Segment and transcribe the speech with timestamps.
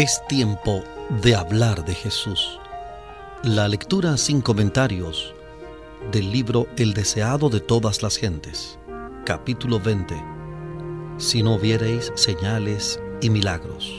[0.00, 0.82] Es tiempo
[1.22, 2.58] de hablar de Jesús.
[3.42, 5.34] La lectura sin comentarios
[6.10, 8.78] del libro El deseado de todas las gentes,
[9.26, 10.14] capítulo 20.
[11.18, 13.92] Si no viereis señales y milagros.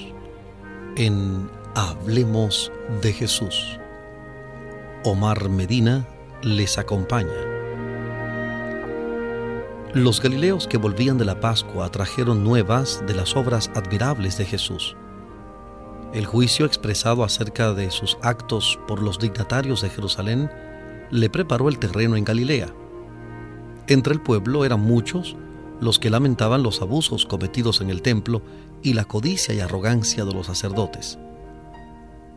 [0.96, 2.72] En Hablemos
[3.04, 3.78] de Jesús.
[5.04, 6.08] Omar Medina
[6.42, 7.30] les acompaña.
[9.94, 14.96] Los galileos que volvían de la Pascua trajeron nuevas de las obras admirables de Jesús
[16.14, 20.52] el juicio expresado acerca de sus actos por los dignatarios de Jerusalén
[21.10, 22.74] le preparó el terreno en Galilea.
[23.88, 25.38] Entre el pueblo eran muchos
[25.80, 28.42] los que lamentaban los abusos cometidos en el templo
[28.84, 31.18] y la codicia y arrogancia de los sacerdotes.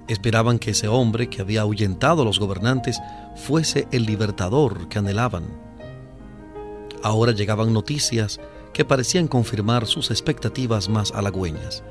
[0.07, 3.01] Esperaban que ese hombre que había ahuyentado a los gobernantes
[3.35, 5.45] fuese el libertador que anhelaban.
[7.03, 8.41] Ahora llegaban noticias
[8.73, 11.83] que parecían confirmar sus expectativas más halagüeñas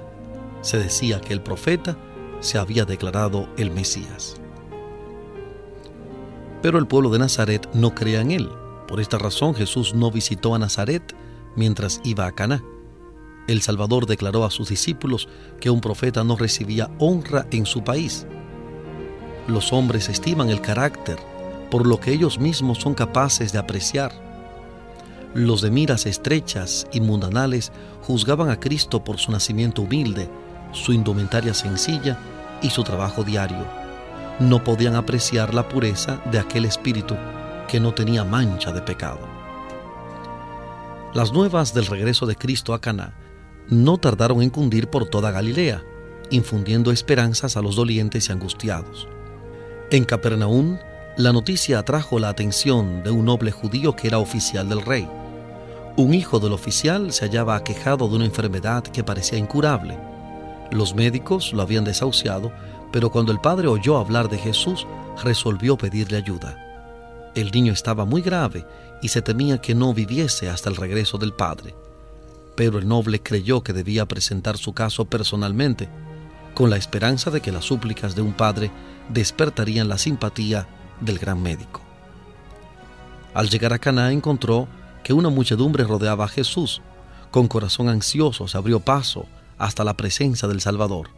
[0.63, 1.95] se decía que el profeta
[2.39, 4.37] se había declarado el Mesías.
[6.63, 8.49] Pero el pueblo de Nazaret no creía en él.
[8.87, 11.15] Por esta razón Jesús no visitó a Nazaret
[11.55, 12.63] mientras iba a Caná.
[13.47, 18.25] El Salvador declaró a sus discípulos que un profeta no recibía honra en su país.
[19.47, 21.19] Los hombres estiman el carácter
[21.73, 24.11] por lo que ellos mismos son capaces de apreciar.
[25.33, 27.71] Los de miras estrechas y mundanales
[28.03, 30.29] juzgaban a Cristo por su nacimiento humilde
[30.73, 32.17] su indumentaria sencilla
[32.61, 33.65] y su trabajo diario.
[34.39, 37.15] No podían apreciar la pureza de aquel espíritu
[37.67, 39.19] que no tenía mancha de pecado.
[41.13, 43.13] Las nuevas del regreso de Cristo a Caná
[43.69, 45.83] no tardaron en cundir por toda Galilea,
[46.31, 49.07] infundiendo esperanzas a los dolientes y angustiados.
[49.91, 50.79] En Capernaum,
[51.17, 55.07] la noticia atrajo la atención de un noble judío que era oficial del rey.
[55.95, 59.95] Un hijo del oficial se hallaba aquejado de una enfermedad que parecía incurable
[60.73, 62.51] los médicos lo habían desahuciado,
[62.91, 64.85] pero cuando el padre oyó hablar de Jesús,
[65.23, 66.57] resolvió pedirle ayuda.
[67.35, 68.65] El niño estaba muy grave
[69.01, 71.75] y se temía que no viviese hasta el regreso del padre.
[72.55, 75.89] Pero el noble creyó que debía presentar su caso personalmente,
[76.53, 78.71] con la esperanza de que las súplicas de un padre
[79.09, 80.67] despertarían la simpatía
[81.01, 81.81] del gran médico.
[83.33, 84.67] Al llegar a Caná encontró
[85.03, 86.81] que una muchedumbre rodeaba a Jesús.
[87.31, 89.25] Con corazón ansioso se abrió paso
[89.63, 91.09] hasta la presencia del Salvador.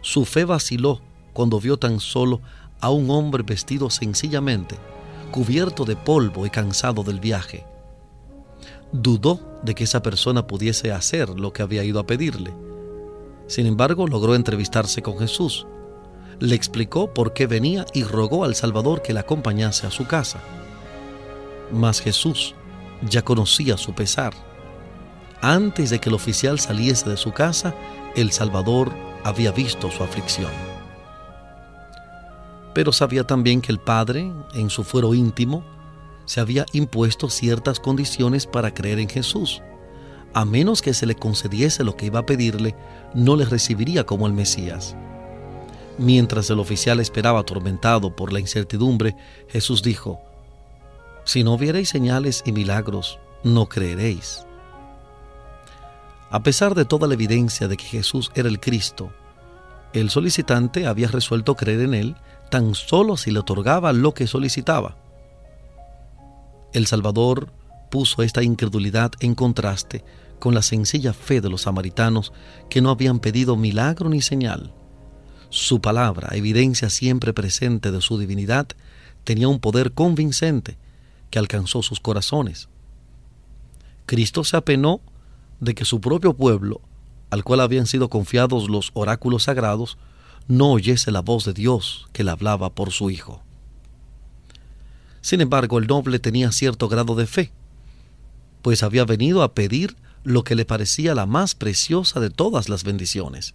[0.00, 1.00] Su fe vaciló
[1.32, 2.40] cuando vio tan solo
[2.80, 4.76] a un hombre vestido sencillamente,
[5.32, 7.66] cubierto de polvo y cansado del viaje.
[8.92, 12.54] Dudó de que esa persona pudiese hacer lo que había ido a pedirle.
[13.48, 15.66] Sin embargo, logró entrevistarse con Jesús.
[16.38, 20.40] Le explicó por qué venía y rogó al Salvador que le acompañase a su casa.
[21.72, 22.54] Mas Jesús
[23.02, 24.49] ya conocía su pesar
[25.42, 27.74] antes de que el oficial saliese de su casa,
[28.14, 28.92] el Salvador
[29.24, 30.50] había visto su aflicción.
[32.74, 35.64] Pero sabía también que el Padre, en su fuero íntimo,
[36.24, 39.62] se había impuesto ciertas condiciones para creer en Jesús.
[40.32, 42.76] A menos que se le concediese lo que iba a pedirle,
[43.14, 44.94] no le recibiría como el Mesías.
[45.98, 49.16] Mientras el oficial esperaba atormentado por la incertidumbre,
[49.48, 50.20] Jesús dijo,
[51.24, 54.46] Si no viereis señales y milagros, no creeréis.
[56.30, 59.12] A pesar de toda la evidencia de que Jesús era el Cristo,
[59.92, 62.16] el solicitante había resuelto creer en él
[62.50, 64.96] tan solo si le otorgaba lo que solicitaba.
[66.72, 67.52] El Salvador
[67.90, 70.04] puso esta incredulidad en contraste
[70.38, 72.32] con la sencilla fe de los samaritanos
[72.68, 74.72] que no habían pedido milagro ni señal.
[75.48, 78.68] Su palabra, evidencia siempre presente de su divinidad,
[79.24, 80.78] tenía un poder convincente
[81.30, 82.68] que alcanzó sus corazones.
[84.06, 85.00] Cristo se apenó
[85.60, 86.80] de que su propio pueblo,
[87.30, 89.98] al cual habían sido confiados los oráculos sagrados,
[90.48, 93.42] no oyese la voz de Dios que le hablaba por su Hijo.
[95.20, 97.52] Sin embargo, el noble tenía cierto grado de fe,
[98.62, 102.84] pues había venido a pedir lo que le parecía la más preciosa de todas las
[102.84, 103.54] bendiciones.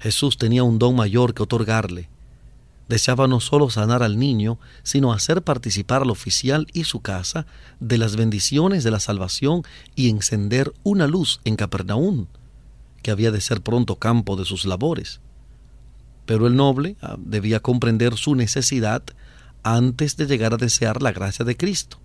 [0.00, 2.08] Jesús tenía un don mayor que otorgarle,
[2.92, 7.46] deseaba no solo sanar al niño, sino hacer participar al oficial y su casa
[7.80, 9.62] de las bendiciones de la salvación
[9.96, 12.26] y encender una luz en Capernaum,
[13.02, 15.20] que había de ser pronto campo de sus labores.
[16.26, 19.02] Pero el noble ah, debía comprender su necesidad
[19.62, 21.96] antes de llegar a desear la gracia de Cristo.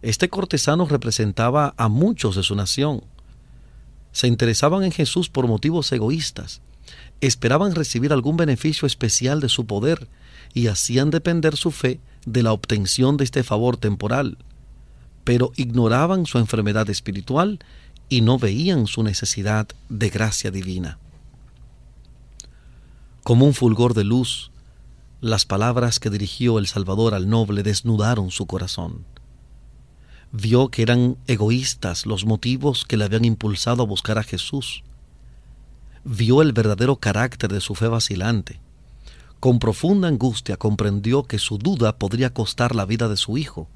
[0.00, 3.04] Este cortesano representaba a muchos de su nación.
[4.12, 6.62] Se interesaban en Jesús por motivos egoístas
[7.20, 10.08] esperaban recibir algún beneficio especial de su poder
[10.52, 14.38] y hacían depender su fe de la obtención de este favor temporal,
[15.24, 17.58] pero ignoraban su enfermedad espiritual
[18.08, 20.98] y no veían su necesidad de gracia divina.
[23.22, 24.50] Como un fulgor de luz,
[25.20, 29.06] las palabras que dirigió el Salvador al noble desnudaron su corazón.
[30.32, 34.84] Vio que eran egoístas los motivos que le habían impulsado a buscar a Jesús.
[36.04, 38.60] Vio el verdadero carácter de su fe vacilante.
[39.40, 43.68] Con profunda angustia comprendió que su duda podría costar la vida de su hijo.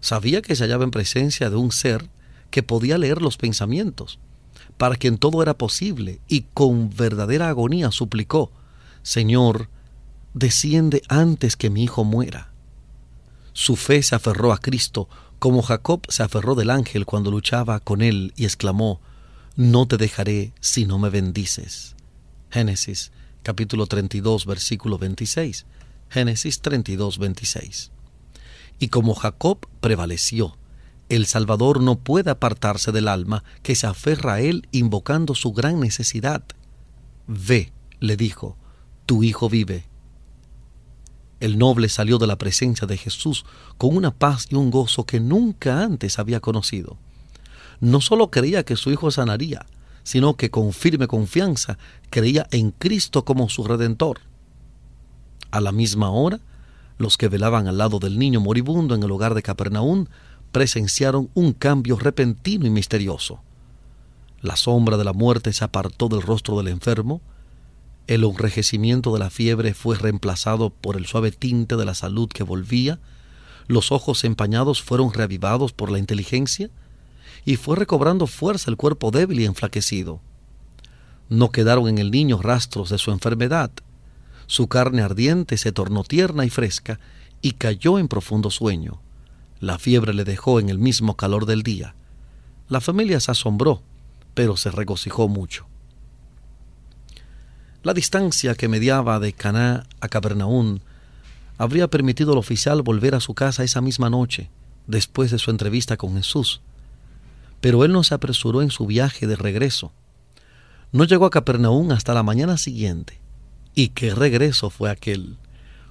[0.00, 2.08] Sabía que se hallaba en presencia de un ser
[2.50, 4.18] que podía leer los pensamientos,
[4.78, 8.50] para quien todo era posible, y con verdadera agonía suplicó,
[9.02, 9.68] Señor,
[10.34, 12.50] desciende antes que mi hijo muera.
[13.52, 15.08] Su fe se aferró a Cristo
[15.40, 19.00] como Jacob se aferró del ángel cuando luchaba con él y exclamó,
[19.56, 21.96] No te dejaré si no me bendices.
[22.50, 23.10] Génesis
[23.42, 25.66] capítulo 32 versículo 26.
[26.08, 27.90] Génesis 32 26.
[28.78, 30.56] Y como Jacob prevaleció,
[31.08, 35.80] el Salvador no puede apartarse del alma que se aferra a él invocando su gran
[35.80, 36.44] necesidad.
[37.26, 38.56] Ve, le dijo,
[39.04, 39.84] tu hijo vive.
[41.40, 43.44] El noble salió de la presencia de Jesús
[43.78, 46.98] con una paz y un gozo que nunca antes había conocido.
[47.80, 49.66] No solo creía que su hijo sanaría,
[50.02, 51.78] sino que con firme confianza
[52.10, 54.20] creía en Cristo como su redentor.
[55.50, 56.40] A la misma hora,
[56.98, 60.06] los que velaban al lado del niño moribundo en el hogar de Capernaum
[60.52, 63.40] presenciaron un cambio repentino y misterioso.
[64.42, 67.20] La sombra de la muerte se apartó del rostro del enfermo,
[68.06, 72.42] el enrejecimiento de la fiebre fue reemplazado por el suave tinte de la salud que
[72.42, 72.98] volvía,
[73.66, 76.70] los ojos empañados fueron reavivados por la inteligencia,
[77.44, 80.20] y fue recobrando fuerza el cuerpo débil y enflaquecido.
[81.28, 83.70] No quedaron en el niño rastros de su enfermedad.
[84.46, 86.98] Su carne ardiente se tornó tierna y fresca
[87.40, 89.00] y cayó en profundo sueño.
[89.60, 91.94] La fiebre le dejó en el mismo calor del día.
[92.68, 93.82] La familia se asombró,
[94.34, 95.66] pero se regocijó mucho.
[97.82, 100.80] La distancia que mediaba de Caná a Capernaum
[101.56, 104.50] habría permitido al oficial volver a su casa esa misma noche,
[104.86, 106.60] después de su entrevista con Jesús.
[107.60, 109.92] Pero él no se apresuró en su viaje de regreso.
[110.92, 113.20] No llegó a Capernaum hasta la mañana siguiente.
[113.74, 115.36] ¿Y qué regreso fue aquel?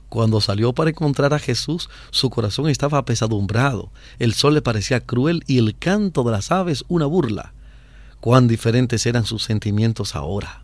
[0.10, 5.44] Cuando salió para encontrar a Jesús, su corazón estaba apesadumbrado, el sol le parecía cruel
[5.46, 7.54] y el canto de las aves una burla.
[8.20, 10.64] Cuán diferentes eran sus sentimientos ahora.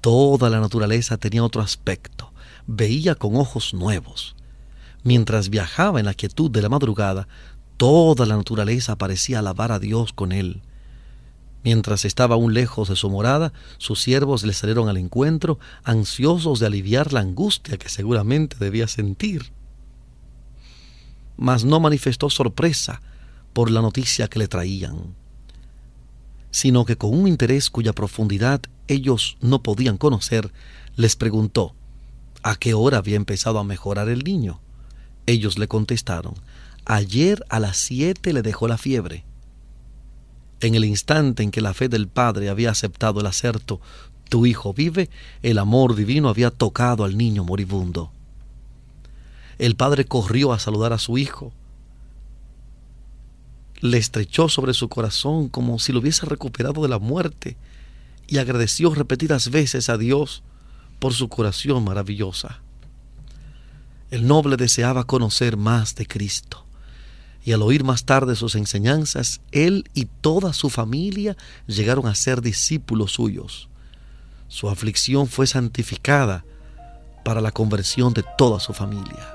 [0.00, 2.32] Toda la naturaleza tenía otro aspecto,
[2.66, 4.34] veía con ojos nuevos.
[5.04, 7.28] Mientras viajaba en la quietud de la madrugada,
[7.80, 10.60] toda la naturaleza parecía alabar a Dios con él.
[11.64, 16.66] Mientras estaba aún lejos de su morada, sus siervos le salieron al encuentro, ansiosos de
[16.66, 19.50] aliviar la angustia que seguramente debía sentir.
[21.38, 23.00] Mas no manifestó sorpresa
[23.54, 25.14] por la noticia que le traían,
[26.50, 30.52] sino que con un interés cuya profundidad ellos no podían conocer,
[30.96, 31.74] les preguntó,
[32.42, 34.60] ¿a qué hora había empezado a mejorar el niño?
[35.24, 36.34] Ellos le contestaron,
[36.84, 39.24] ayer a las siete le dejó la fiebre.
[40.60, 43.80] En el instante en que la fe del Padre había aceptado el acerto,
[44.28, 45.10] tu hijo vive,
[45.42, 48.12] el amor divino había tocado al niño moribundo.
[49.58, 51.52] El Padre corrió a saludar a su hijo,
[53.80, 57.56] le estrechó sobre su corazón como si lo hubiese recuperado de la muerte
[58.26, 60.42] y agradeció repetidas veces a Dios
[60.98, 62.60] por su curación maravillosa.
[64.10, 66.64] El noble deseaba conocer más de Cristo,
[67.44, 72.42] y al oír más tarde sus enseñanzas, él y toda su familia llegaron a ser
[72.42, 73.68] discípulos suyos.
[74.48, 76.44] Su aflicción fue santificada
[77.24, 79.34] para la conversión de toda su familia.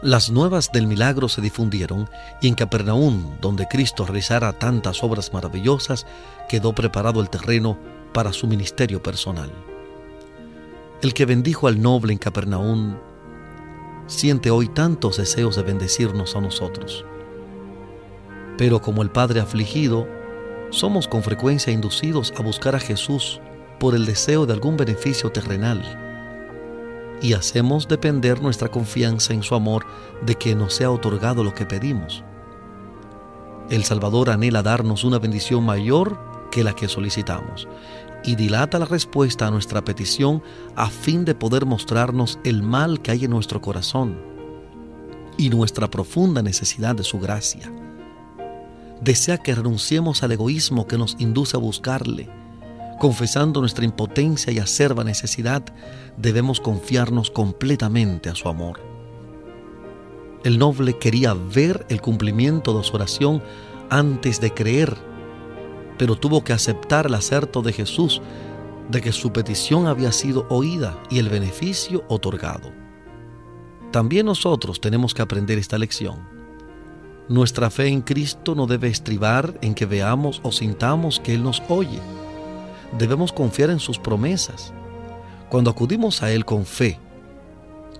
[0.00, 2.08] Las nuevas del milagro se difundieron
[2.40, 6.06] y en Capernaum, donde Cristo realizara tantas obras maravillosas,
[6.48, 7.76] quedó preparado el terreno
[8.12, 9.50] para su ministerio personal.
[11.02, 12.96] El que bendijo al noble en Capernaum
[14.08, 17.04] siente hoy tantos deseos de bendecirnos a nosotros.
[18.56, 20.08] Pero como el Padre afligido,
[20.70, 23.40] somos con frecuencia inducidos a buscar a Jesús
[23.78, 25.82] por el deseo de algún beneficio terrenal
[27.20, 29.86] y hacemos depender nuestra confianza en su amor
[30.22, 32.24] de que nos sea otorgado lo que pedimos.
[33.70, 36.18] El Salvador anhela darnos una bendición mayor
[36.50, 37.68] que la que solicitamos
[38.24, 40.42] y dilata la respuesta a nuestra petición
[40.76, 44.18] a fin de poder mostrarnos el mal que hay en nuestro corazón
[45.36, 47.72] y nuestra profunda necesidad de su gracia.
[49.00, 52.28] Desea que renunciemos al egoísmo que nos induce a buscarle
[52.98, 55.62] confesando nuestra impotencia y acerba necesidad,
[56.16, 58.80] debemos confiarnos completamente a su amor.
[60.44, 63.42] El noble quería ver el cumplimiento de su oración
[63.90, 64.96] antes de creer,
[65.98, 68.22] pero tuvo que aceptar el acerto de Jesús
[68.88, 72.72] de que su petición había sido oída y el beneficio otorgado.
[73.90, 76.16] También nosotros tenemos que aprender esta lección.
[77.28, 81.62] Nuestra fe en Cristo no debe estribar en que veamos o sintamos que Él nos
[81.68, 82.00] oye.
[82.96, 84.72] Debemos confiar en sus promesas.
[85.50, 86.98] Cuando acudimos a Él con fe,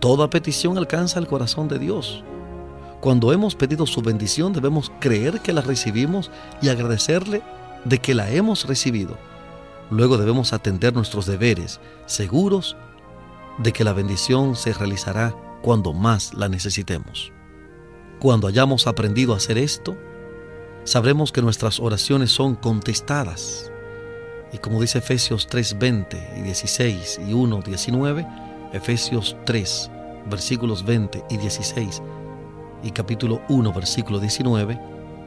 [0.01, 2.25] toda petición alcanza el corazón de Dios.
[3.01, 6.31] Cuando hemos pedido su bendición debemos creer que la recibimos
[6.63, 7.43] y agradecerle
[7.85, 9.17] de que la hemos recibido.
[9.91, 12.77] Luego debemos atender nuestros deberes, seguros
[13.59, 17.33] de que la bendición se realizará cuando más la necesitemos.
[18.21, 19.97] Cuando hayamos aprendido a hacer esto,
[20.85, 23.71] sabremos que nuestras oraciones son contestadas.
[24.53, 28.27] Y como dice Efesios 3, 20 y 16 y 1, 19,
[28.73, 29.91] Efesios 3,
[30.29, 32.03] versículos 20 y 16
[32.83, 34.79] y capítulo 1, versículo 19,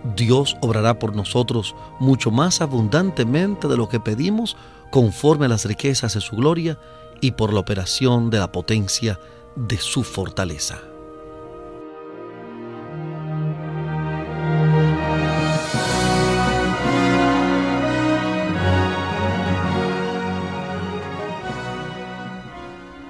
[0.03, 4.57] Dios obrará por nosotros mucho más abundantemente de lo que pedimos
[4.89, 6.79] conforme a las riquezas de su gloria
[7.21, 9.19] y por la operación de la potencia
[9.55, 10.79] de su fortaleza.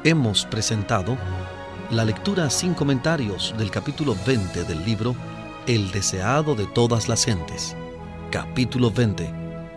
[0.03, 1.15] Hemos presentado
[1.91, 5.15] la lectura sin comentarios del capítulo 20 del libro
[5.67, 7.75] El deseado de todas las gentes.
[8.31, 9.31] Capítulo 20.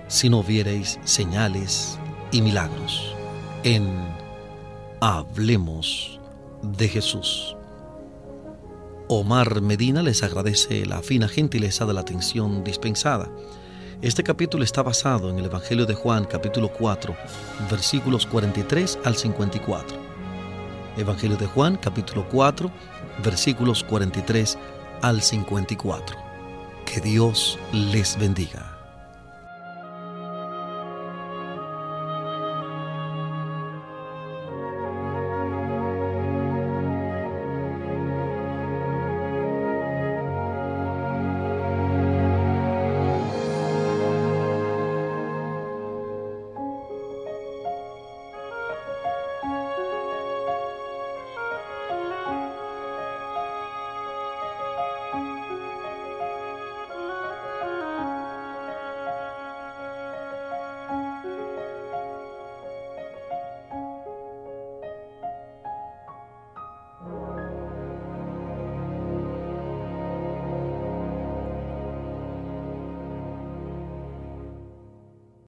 [0.09, 1.99] Si no viereis señales
[2.33, 3.15] y milagros.
[3.65, 3.87] En
[5.03, 6.19] Hablemos
[6.63, 7.55] de Jesús.
[9.09, 13.31] Omar Medina les agradece la fina gentileza de la atención dispensada.
[14.01, 17.15] Este capítulo está basado en el Evangelio de Juan capítulo 4
[17.71, 19.99] versículos 43 al 54.
[20.97, 22.71] Evangelio de Juan, capítulo 4,
[23.23, 24.57] versículos 43
[25.05, 26.17] al 54.
[26.87, 28.74] Que Dios les bendiga.